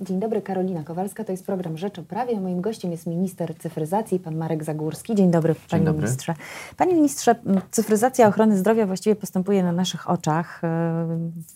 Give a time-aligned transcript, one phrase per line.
[0.00, 2.40] Dzień dobry, Karolina Kowalska, to jest program Rzecz o Prawie.
[2.40, 5.14] Moim gościem jest minister cyfryzacji, pan Marek Zagórski.
[5.14, 6.02] Dzień dobry, panie Dzień dobry.
[6.02, 6.34] ministrze.
[6.76, 7.34] Panie ministrze,
[7.70, 10.68] cyfryzacja ochrony zdrowia właściwie postępuje na naszych oczach e,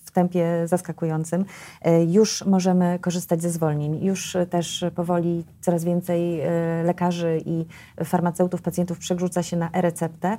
[0.05, 1.45] w tempie zaskakującym.
[1.83, 4.05] E, już możemy korzystać ze zwolnień.
[4.05, 6.49] Już też powoli coraz więcej e,
[6.85, 7.67] lekarzy i
[8.05, 10.37] farmaceutów, pacjentów przerzuca się na e-receptę.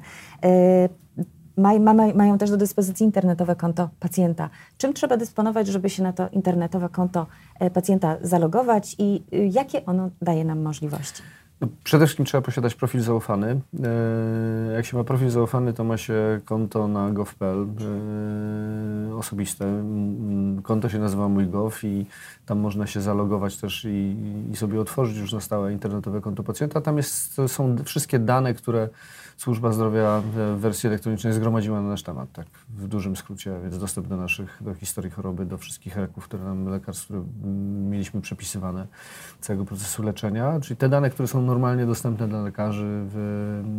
[1.59, 4.49] Maj, mamy, mają też do dyspozycji internetowe konto pacjenta.
[4.77, 7.27] Czym trzeba dysponować, żeby się na to internetowe konto
[7.73, 11.23] pacjenta zalogować i jakie ono daje nam możliwości?
[11.83, 13.61] Przede wszystkim trzeba posiadać profil zaufany.
[14.75, 17.67] Jak się ma profil zaufany, to ma się konto na gov.pl
[19.17, 19.83] osobiste.
[20.63, 22.05] Konto się nazywa Mój Gov i
[22.45, 24.15] tam można się zalogować też i,
[24.51, 26.81] i sobie otworzyć już na stałe internetowe konto pacjenta.
[26.81, 28.89] Tam jest, są wszystkie dane, które
[29.39, 34.07] Służba Zdrowia w wersji elektronicznej zgromadziła na nasz temat, tak w dużym skrócie, więc dostęp
[34.07, 37.21] do naszych, do historii choroby, do wszystkich leków, które nam lekarstw, które
[37.89, 38.87] mieliśmy przepisywane,
[39.41, 43.15] całego procesu leczenia, czyli te dane, które są normalnie dostępne dla lekarzy, w,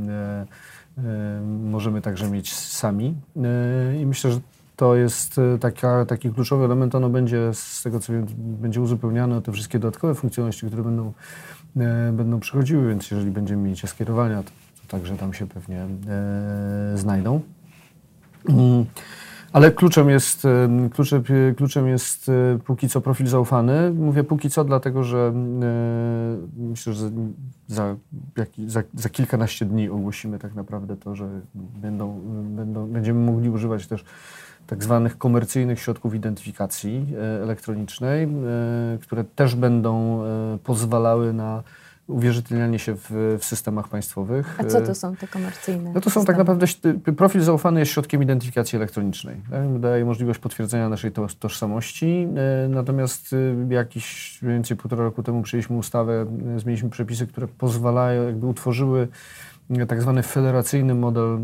[0.08, 1.40] e, e,
[1.70, 4.40] możemy także mieć sami e, i myślę, że
[4.76, 9.40] to jest taka, taki kluczowy element, ono będzie z tego co wiem, będzie uzupełniane o
[9.40, 11.12] te wszystkie dodatkowe funkcjonalności, które będą,
[12.12, 14.50] będą przychodziły, więc jeżeli będziemy mieć skierowania, to
[14.88, 15.86] także tam się pewnie
[16.94, 17.40] znajdą.
[18.48, 18.84] Mm.
[19.52, 20.46] Ale kluczem jest,
[20.94, 21.22] kluczem,
[21.56, 22.30] kluczem jest
[22.64, 23.92] póki co profil zaufany.
[23.92, 25.32] Mówię póki co, dlatego że
[26.70, 27.10] myślę, że
[27.68, 27.96] za,
[28.66, 32.20] za, za, kilkanaście dni ogłosimy tak naprawdę to, że będą,
[32.56, 34.04] będą, będziemy mogli używać też
[34.66, 38.28] tak zwanych komercyjnych środków identyfikacji e, elektronicznej, e,
[38.98, 40.22] które też będą
[40.64, 41.62] pozwalały na
[42.10, 44.60] uwierzytelnianie się w, w, systemach państwowych.
[44.60, 45.92] A co to są te komercyjne?
[45.94, 46.36] No to są tak systemy?
[46.36, 46.66] tak naprawdę,
[47.16, 49.36] profil zaufany jest środkiem identyfikacji elektronicznej.
[49.50, 49.78] Tak?
[49.78, 52.28] Daje możliwość potwierdzenia naszej tożsamości,
[52.64, 53.34] e, natomiast
[53.68, 59.08] jakiś mniej więcej półtora roku temu przyjęliśmy ustawę, zmieniliśmy przepisy, które pozwalają, jakby utworzyły
[59.88, 61.38] tak zwany federacyjny model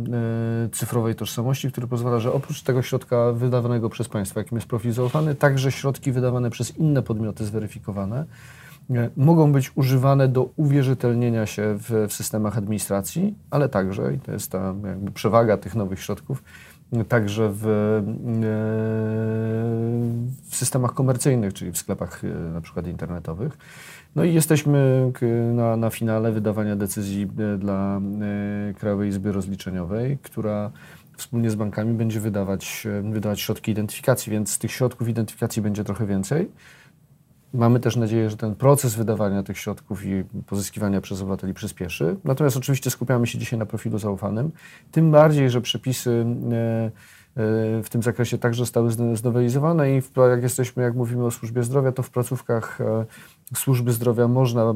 [0.72, 5.34] cyfrowej tożsamości, który pozwala, że oprócz tego środka wydawanego przez państwo, jakim jest profil zaufany,
[5.34, 8.24] także środki wydawane przez inne podmioty zweryfikowane,
[9.16, 14.52] mogą być używane do uwierzytelnienia się w, w, systemach administracji, ale także, i to jest
[14.52, 14.74] ta
[15.14, 16.42] przewaga tych nowych środków,
[17.08, 17.62] także w,
[20.48, 23.58] w systemach komercyjnych, czyli w sklepach e, na przykład internetowych.
[24.16, 25.12] No i jesteśmy
[25.52, 27.22] na, na finale wydawania decyzji
[27.54, 28.00] e, dla
[28.70, 30.70] e, Krajowej Izby Rozliczeniowej, która
[31.16, 36.50] wspólnie z bankami będzie wydawać, wydawać środki identyfikacji, więc tych środków identyfikacji będzie trochę więcej.
[37.54, 42.16] Mamy też nadzieję, że ten proces wydawania tych środków i pozyskiwania przez obywateli przyspieszy.
[42.24, 44.50] Natomiast oczywiście skupiamy się dzisiaj na profilu zaufanym.
[44.92, 46.90] Tym bardziej, że przepisy e, e,
[47.82, 52.02] w tym zakresie także zostały znowelizowane i jak jesteśmy, jak mówimy o służbie zdrowia, to
[52.02, 53.06] w placówkach e,
[53.54, 54.74] służby zdrowia można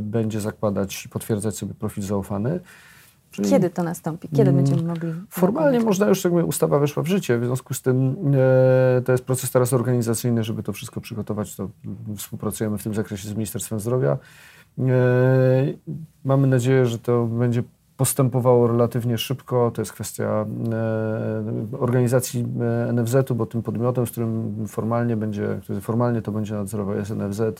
[0.00, 2.60] będzie zakładać i potwierdzać sobie profil zaufany.
[3.30, 4.28] Czyli Kiedy to nastąpi?
[4.28, 5.14] Kiedy będziemy mogli?
[5.30, 9.24] Formalnie można już, jakby ustawa weszła w życie, w związku z tym e, to jest
[9.24, 11.56] proces teraz organizacyjny, żeby to wszystko przygotować.
[11.56, 11.68] To
[12.16, 14.18] współpracujemy w tym zakresie z Ministerstwem Zdrowia.
[14.78, 14.88] E,
[16.24, 17.62] mamy nadzieję, że to będzie
[17.98, 19.70] postępowało relatywnie szybko.
[19.70, 22.46] To jest kwestia e, organizacji
[22.88, 27.10] e, NFZ-u, bo tym podmiotem, z którym formalnie będzie, który formalnie to będzie nadzorował jest
[27.10, 27.54] NFZ, e,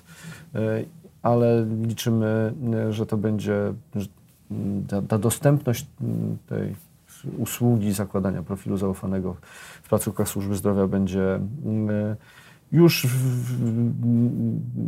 [1.22, 3.74] ale liczymy, e, że to będzie,
[4.88, 6.74] ta, ta dostępność mm, tej
[7.38, 9.36] usługi zakładania profilu zaufanego
[9.82, 12.16] w placówkach służby zdrowia będzie mm,
[12.72, 13.66] już, w,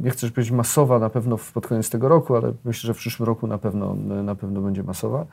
[0.03, 3.27] nie chcę powiedzieć masowa na pewno pod koniec tego roku, ale myślę, że w przyszłym
[3.27, 5.27] roku na pewno, na pewno będzie masowa.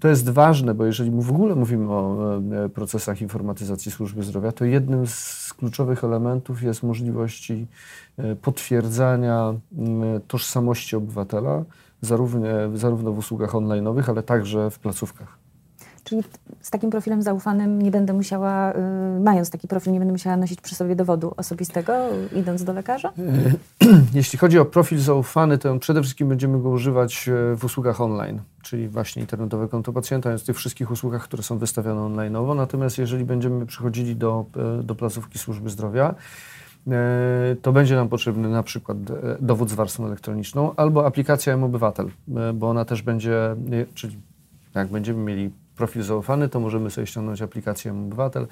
[0.00, 4.64] To jest ważne, bo jeżeli w ogóle mówimy o e, procesach informatyzacji służby zdrowia, to
[4.64, 7.66] jednym z kluczowych elementów jest możliwości
[8.18, 11.64] e, potwierdzania mm, tożsamości obywatela
[12.02, 15.38] zarówno, zarówno w usługach online'owych, ale także w placówkach.
[16.04, 16.22] Czyli
[16.60, 20.60] z takim profilem zaufanym nie będę musiała, y, mając taki profil, nie będę musiała nosić
[20.60, 21.92] przy sobie dowodu osobistego,
[22.36, 23.12] idąc do lekarza?
[24.14, 28.40] Jeśli chodzi o profil zaufany, to przede wszystkim będziemy go używać e, w usługach online,
[28.62, 32.56] czyli właśnie internetowe konto pacjenta, więc w tych wszystkich usługach, które są wystawione online'owo.
[32.56, 34.44] Natomiast jeżeli będziemy przychodzili do,
[34.80, 36.69] e, do placówki służby zdrowia, E,
[37.62, 42.06] to będzie nam potrzebny na przykład e, dowód z warstwą elektroniczną albo aplikacja M-Obywatel,
[42.36, 43.56] e, bo ona też będzie,
[43.94, 44.18] czyli
[44.74, 45.50] jak będziemy mieli
[45.80, 48.46] profil zaufany, to możemy sobie ściągnąć aplikację Obywatel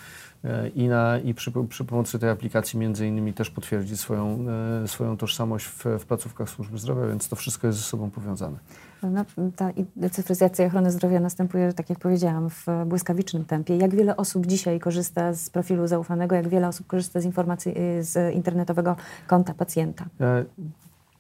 [0.75, 4.47] i, na, i przy, przy pomocy tej aplikacji między innymi też potwierdzić swoją,
[4.87, 8.59] swoją tożsamość w, w placówkach służby zdrowia, więc to wszystko jest ze sobą powiązane.
[9.03, 9.25] No,
[9.57, 9.71] ta
[10.11, 13.77] cyfryzacja ochrony zdrowia następuje, tak jak powiedziałam, w błyskawicznym tempie.
[13.77, 18.35] Jak wiele osób dzisiaj korzysta z profilu zaufanego, jak wiele osób korzysta z informacji z
[18.35, 18.97] internetowego
[19.27, 20.05] konta pacjenta?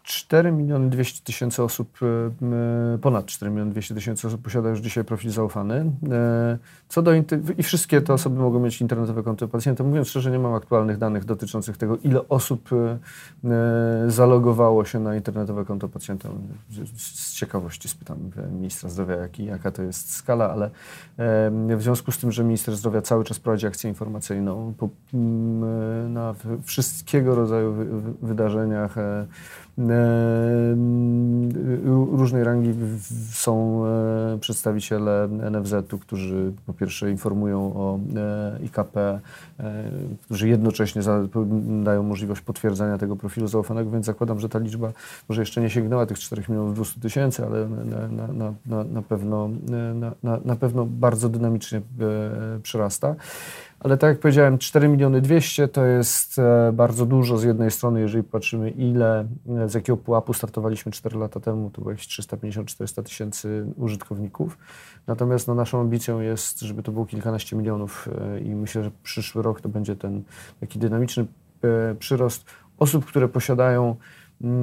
[0.08, 1.98] E, 4 miliony 200 tysięcy osób,
[2.94, 5.92] e, ponad 4 miliony 200 tysięcy osób posiada już dzisiaj profil zaufany.
[6.10, 6.58] E,
[6.88, 7.12] co do
[7.58, 9.84] I wszystkie te osoby mogą mieć internetowe konto pacjenta.
[9.84, 15.64] Mówiąc szczerze, nie mam aktualnych danych dotyczących tego, ile osób e, zalogowało się na internetowe
[15.64, 16.28] konto pacjenta.
[16.96, 18.18] Z ciekawości spytam
[18.52, 20.70] ministra zdrowia, jak, jaka to jest skala, ale
[21.76, 24.74] w związku z tym, że minister zdrowia cały czas prowadzi akcję informacyjną
[26.08, 26.34] na
[26.64, 27.74] wszystkiego rodzaju
[28.22, 28.94] wydarzeniach,
[32.12, 32.74] różnej rangi
[33.32, 39.20] są e, przedstawiciele NFZ-u, którzy po pierwsze informują o e, IKP, e,
[40.22, 41.02] którzy jednocześnie
[41.84, 44.92] dają możliwość potwierdzania tego profilu zaufanego, więc zakładam, że ta liczba
[45.28, 49.50] może jeszcze nie sięgnęła tych 4 milionów 200 tysięcy, ale na, na, na, na, pewno,
[50.22, 51.80] na, na pewno bardzo dynamicznie
[52.62, 53.14] przyrasta.
[53.80, 58.00] Ale tak jak powiedziałem, 4 miliony 200 to jest e, bardzo dużo z jednej strony,
[58.00, 63.02] jeżeli patrzymy ile, e, z jakiego pułapu startowaliśmy 4 lata temu, to było jakieś 350-400
[63.02, 64.58] tysięcy użytkowników.
[65.06, 69.42] Natomiast no, naszą ambicją jest, żeby to było kilkanaście milionów e, i myślę, że przyszły
[69.42, 70.22] rok to będzie ten
[70.60, 71.26] taki dynamiczny
[71.98, 72.44] przyrost
[72.78, 73.96] osób, które posiadają
[74.40, 74.62] mm,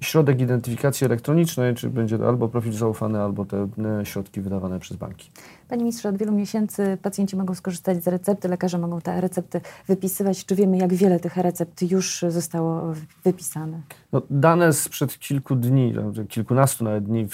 [0.00, 3.68] środek identyfikacji elektronicznej, czy będzie to albo profil zaufany, albo te
[4.04, 5.30] środki wydawane przez banki.
[5.72, 10.46] Panie ministrze, od wielu miesięcy pacjenci mogą skorzystać z recepty, lekarze mogą te recepty wypisywać.
[10.46, 12.92] Czy wiemy, jak wiele tych recept już zostało
[13.24, 13.80] wypisane?
[14.12, 15.94] No, dane sprzed kilku dni,
[16.28, 17.28] kilkunastu nawet dni,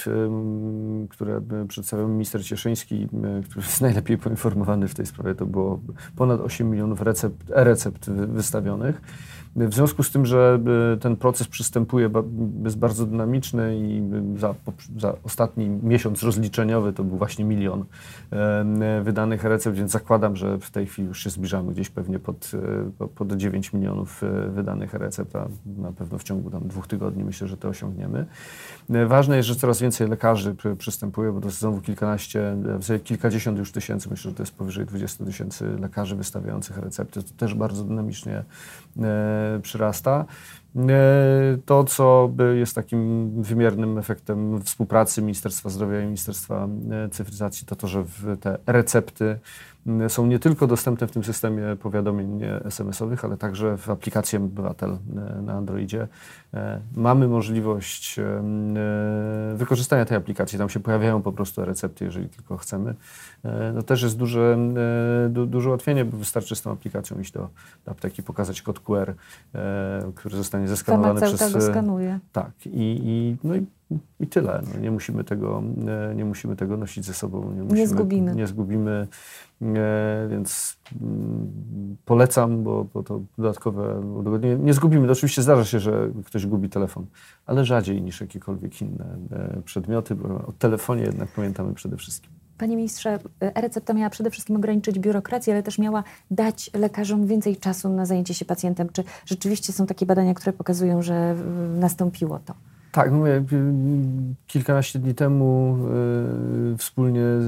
[1.09, 3.07] które przedstawiał minister Cieszyński,
[3.49, 5.79] który jest najlepiej poinformowany w tej sprawie, to było
[6.15, 9.01] ponad 8 milionów recept, e-recept wystawionych.
[9.55, 10.59] W związku z tym, że
[11.01, 12.09] ten proces przystępuje,
[12.63, 14.03] jest bardzo dynamiczny i
[14.39, 14.55] za,
[14.97, 17.85] za ostatni miesiąc rozliczeniowy to był właśnie milion
[19.03, 22.51] wydanych recept, więc zakładam, że w tej chwili już się zbliżamy gdzieś pewnie pod,
[23.01, 25.47] e, pod 9 milionów e, wydanych recept, a
[25.77, 28.25] na pewno w ciągu tam dwóch tygodni myślę, że to osiągniemy.
[28.89, 33.57] E, ważne jest, że coraz więcej lekarzy przystępuje, bo jest znowu kilkanaście, w zasadzie kilkadziesiąt
[33.57, 37.23] już tysięcy, myślę, że to jest powyżej 20 tysięcy lekarzy wystawiających recepty.
[37.23, 38.43] To też bardzo dynamicznie
[39.61, 40.25] przyrasta.
[41.65, 46.67] To, co jest takim wymiernym efektem współpracy Ministerstwa Zdrowia i Ministerstwa
[47.11, 48.03] Cyfryzacji, to to, że
[48.39, 49.39] te recepty
[50.07, 55.41] są nie tylko dostępne w tym systemie powiadomień SMS-owych, ale także w aplikacji Obywatel e,
[55.41, 56.07] na Androidzie.
[56.53, 58.43] E, mamy możliwość e,
[59.55, 60.59] wykorzystania tej aplikacji.
[60.59, 62.95] Tam się pojawiają po prostu recepty, jeżeli tylko chcemy.
[63.73, 64.57] No też jest duże,
[65.29, 67.49] du, duże ułatwienie, bo wystarczy z tą aplikacją iść do,
[67.85, 69.13] apteki, pokazać kod QR,
[70.15, 71.63] który zostanie zeskanowany przez...
[71.63, 72.19] skanuje.
[72.31, 72.51] Tak.
[72.65, 73.65] I, i, no i
[74.19, 74.61] i tyle.
[74.73, 75.63] No, nie, musimy tego,
[76.15, 77.53] nie musimy tego nosić ze sobą.
[77.53, 78.35] Nie, musimy, nie zgubimy.
[78.35, 79.07] Nie zgubimy,
[80.29, 84.55] więc mm, polecam, bo, bo to dodatkowe udogodnienie.
[84.55, 85.07] Nie zgubimy.
[85.07, 87.05] To oczywiście zdarza się, że ktoś gubi telefon,
[87.45, 92.31] ale rzadziej niż jakiekolwiek inne e, przedmioty, bo o telefonie jednak pamiętamy przede wszystkim.
[92.57, 97.89] Panie ministrze, e-recepta miała przede wszystkim ograniczyć biurokrację, ale też miała dać lekarzom więcej czasu
[97.89, 98.89] na zajęcie się pacjentem.
[98.89, 101.35] Czy rzeczywiście są takie badania, które pokazują, że
[101.79, 102.53] nastąpiło to?
[102.91, 103.43] Tak, mówię,
[104.47, 105.77] kilkanaście dni temu
[106.73, 107.45] y, wspólnie z,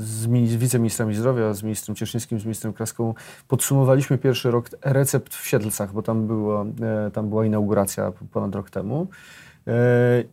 [0.00, 3.14] z, z wiceministrami zdrowia, z ministrem Cieszyńskim, z ministrem Kraską
[3.48, 6.66] podsumowaliśmy pierwszy rok recept w Siedlcach, bo tam, było,
[7.08, 9.06] y, tam była inauguracja ponad rok temu.
[9.68, 9.70] Y,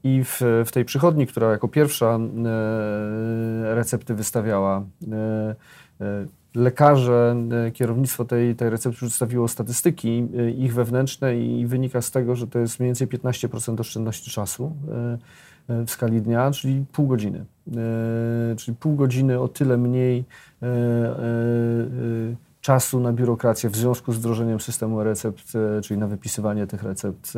[0.04, 2.20] I w, w tej przychodni, która jako pierwsza
[3.64, 4.84] recepty wystawiała,
[6.56, 7.36] lekarze,
[7.68, 12.48] e, kierownictwo tej, tej recepty przedstawiło statystyki e, ich wewnętrzne i wynika z tego, że
[12.48, 14.76] to jest mniej więcej 15% oszczędności czasu
[15.70, 17.46] e, w skali dnia, czyli pół godziny.
[18.58, 20.24] Czyli pół godziny o tyle mniej
[22.62, 27.34] czasu na biurokrację w związku z wdrożeniem systemu recept, czyli na wypisywanie tych recept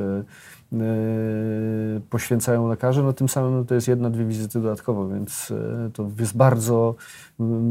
[2.09, 5.53] poświęcają lekarze, no tym samym no to jest jedna, dwie wizyty dodatkowo, więc
[5.93, 6.95] to jest bardzo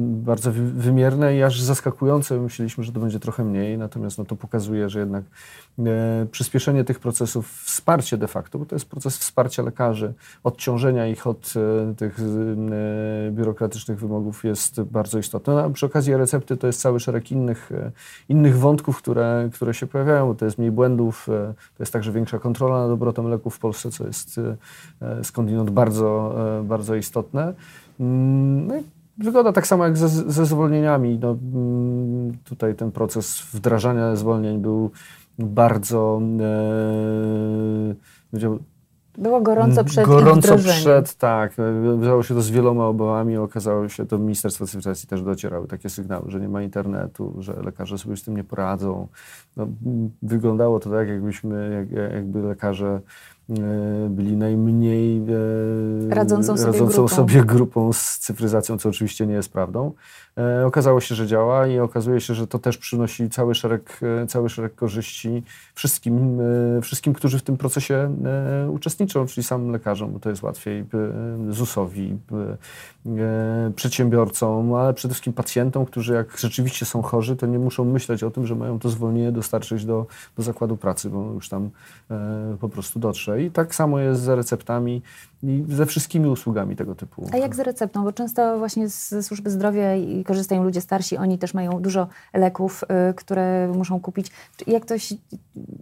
[0.01, 2.41] bardzo wymierne i aż zaskakujące.
[2.41, 5.25] Myśleliśmy, że to będzie trochę mniej, natomiast no, to pokazuje, że jednak
[5.79, 10.15] e, przyspieszenie tych procesów, wsparcie de facto, bo to jest proces wsparcia lekarzy,
[10.45, 15.55] odciążenia ich od e, tych e, biurokratycznych wymogów jest bardzo istotne.
[15.55, 17.93] No, a przy okazji recepty to jest cały szereg innych, e,
[18.29, 22.39] innych wątków, które, które się pojawiają, to jest mniej błędów, e, to jest także większa
[22.39, 24.41] kontrola nad obrotem leków w Polsce, co jest
[25.03, 27.55] e, skądinąd bardzo, bardzo istotne.
[28.01, 28.75] Mm, no
[29.19, 31.19] wygląda tak samo jak ze, ze zwolnieniami.
[31.23, 34.91] No, mm, tutaj ten proces wdrażania zwolnień był
[35.39, 37.95] bardzo e,
[39.21, 41.53] było gorąco przed Gorąco przed, tak.
[41.85, 43.37] Wiązało się to z wieloma obawami.
[43.37, 47.99] Okazało się, to Ministerstwo Cyfryzacji też docierały takie sygnały, że nie ma internetu, że lekarze
[47.99, 49.09] sobie z tym nie poradzą.
[49.57, 49.67] No,
[50.23, 53.01] wyglądało to tak, jakbyśmy, jak, jakby lekarze
[54.09, 55.23] byli najmniej
[56.11, 57.09] e, radzącą, sobie, radzącą grupą.
[57.09, 59.93] sobie grupą z cyfryzacją, co oczywiście nie jest prawdą.
[60.39, 64.49] E, okazało się, że działa i okazuje się, że to też przynosi cały szereg, cały
[64.49, 65.43] szereg korzyści
[65.75, 66.39] wszystkim,
[66.83, 68.15] wszystkim, którzy w tym procesie
[68.69, 70.85] uczestniczą, czyli samym lekarzom, bo to jest łatwiej
[71.51, 72.19] ZUS-owi,
[73.77, 78.31] przedsiębiorcom, ale przede wszystkim pacjentom, którzy jak rzeczywiście są chorzy, to nie muszą myśleć o
[78.31, 81.71] tym, że mają to zwolnienie dostarczyć do, do zakładu pracy, bo już tam
[82.61, 83.40] po prostu dotrze.
[83.45, 85.03] I tak samo jest z receptami
[85.43, 87.27] i ze wszystkimi usługami tego typu.
[87.33, 88.05] A jak z receptą?
[88.05, 92.85] Bo często właśnie z służby zdrowia i korzystają ludzie starsi, oni też mają dużo leków,
[93.11, 94.31] y, które muszą kupić.
[94.67, 95.15] Jak, to się,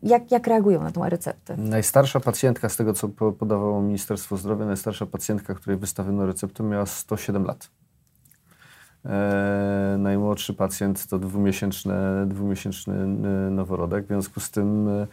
[0.03, 1.57] jak, jak reagują na tą receptę?
[1.57, 7.45] Najstarsza pacjentka, z tego co podawało Ministerstwo Zdrowia, najstarsza pacjentka, której wystawiono receptę, miała 107
[7.45, 7.71] lat.
[9.09, 11.95] E, najmłodszy pacjent to dwumiesięczny,
[12.27, 13.07] dwumiesięczny e,
[13.51, 15.07] noworodek, w związku z tym e,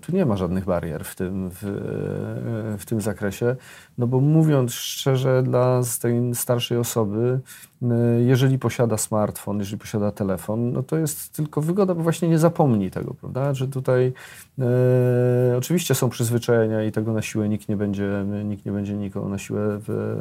[0.00, 1.58] tu nie ma żadnych barier w tym, w,
[2.78, 3.56] w tym zakresie.
[3.98, 7.40] No bo mówiąc szczerze, dla tej starszej osoby,
[8.18, 12.90] jeżeli posiada smartfon, jeżeli posiada telefon, no to jest tylko wygoda, bo właśnie nie zapomni
[12.90, 13.54] tego, prawda?
[13.54, 14.12] Że tutaj
[14.58, 19.28] e, oczywiście są przyzwyczajenia i tego na siłę nikt nie będzie, nikt nie będzie nikogo
[19.28, 20.16] na siłę w,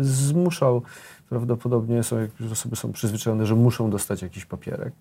[0.00, 0.82] zmuszał
[1.28, 4.92] prawdopodobnie są, jak osoby są przyzwyczajone, że muszą dostać jakiś papierek.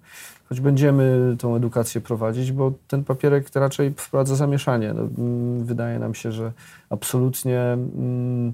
[0.49, 4.93] Choć będziemy tą edukację prowadzić, bo ten papierek raczej wprowadza zamieszanie.
[4.93, 6.51] No, mm, wydaje nam się, że
[6.89, 8.53] absolutnie mm,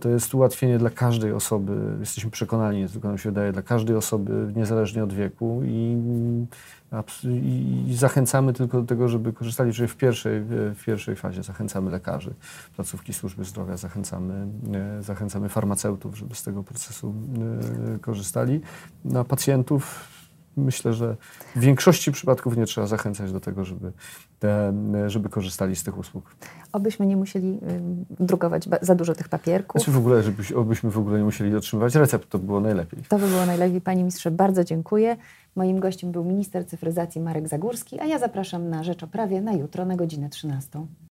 [0.00, 1.72] to jest ułatwienie dla każdej osoby.
[2.00, 5.96] Jesteśmy przekonani, nie tylko nam się wydaje, dla każdej osoby, niezależnie od wieku i
[7.88, 10.40] i zachęcamy tylko do tego, żeby korzystali, czyli w pierwszej,
[10.74, 12.34] w pierwszej fazie zachęcamy lekarzy,
[12.76, 17.14] placówki służby zdrowia, zachęcamy, e, zachęcamy farmaceutów, żeby z tego procesu
[17.94, 18.60] e, korzystali.
[19.04, 20.11] Na pacjentów
[20.56, 21.16] myślę, że
[21.56, 23.92] w większości przypadków nie trzeba zachęcać do tego, żeby,
[25.06, 26.36] żeby korzystali z tych usług.
[26.72, 27.60] Obyśmy nie musieli
[28.20, 29.80] drukować za dużo tych papierków.
[29.80, 33.02] Znaczy w ogóle, żebyś, obyśmy w ogóle nie musieli otrzymywać recept, to było najlepiej.
[33.08, 33.80] To by było najlepiej.
[33.80, 35.16] Panie ministrze, bardzo dziękuję.
[35.56, 39.52] Moim gościem był minister cyfryzacji Marek Zagórski, a ja zapraszam na Rzecz o Prawie na
[39.52, 40.86] jutro na godzinę 13.